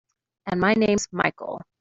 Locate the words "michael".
1.11-1.61